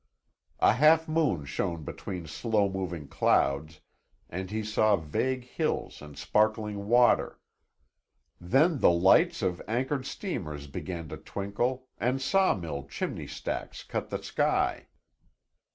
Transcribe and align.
A 0.61 0.73
half 0.73 1.07
moon 1.07 1.45
shone 1.45 1.83
between 1.83 2.25
slow 2.25 2.67
moving 2.67 3.07
clouds 3.07 3.81
and 4.31 4.49
he 4.49 4.63
saw 4.63 4.95
vague 4.95 5.43
hills 5.43 6.01
and 6.01 6.17
sparkling 6.17 6.87
water. 6.87 7.39
Then 8.39 8.79
the 8.79 8.89
lights 8.89 9.43
of 9.43 9.61
anchored 9.67 10.07
steamers 10.07 10.65
began 10.65 11.07
to 11.09 11.17
twinkle 11.17 11.85
and 11.99 12.19
sawmill 12.19 12.87
chimney 12.87 13.27
stacks 13.27 13.83
cut 13.83 14.09
the 14.09 14.23
sky. 14.23 14.87